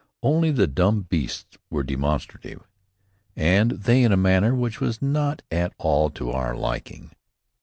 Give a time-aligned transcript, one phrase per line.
[0.23, 2.63] Only the dumb beasts were demonstrative,
[3.35, 7.11] and they in a manner which was not at all to our liking.